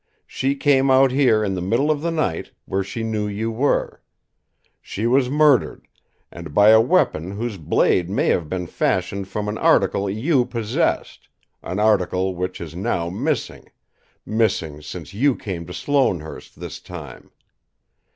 She 0.25 0.55
came 0.55 0.89
out 0.89 1.11
here 1.11 1.43
in 1.43 1.53
the 1.53 1.61
middle 1.61 1.91
of 1.91 2.01
the 2.01 2.09
night, 2.09 2.49
where 2.65 2.83
she 2.83 3.03
knew 3.03 3.27
you 3.27 3.51
were. 3.51 4.01
She 4.81 5.05
was 5.05 5.29
murdered, 5.29 5.87
and 6.31 6.55
by 6.55 6.69
a 6.69 6.81
weapon 6.81 7.33
whose 7.33 7.57
blade 7.57 8.09
may 8.09 8.29
have 8.29 8.49
been 8.49 8.65
fashioned 8.65 9.27
from 9.27 9.47
an 9.47 9.59
article 9.59 10.09
you 10.09 10.43
possessed, 10.43 11.29
an 11.61 11.77
article 11.77 12.33
which 12.35 12.59
is 12.59 12.75
now 12.75 13.11
missing, 13.11 13.69
missing 14.25 14.81
since 14.81 15.13
you 15.13 15.35
came 15.35 15.67
to 15.67 15.71
Sloanehurst 15.71 16.59
this 16.59 16.79
time. 16.79 17.29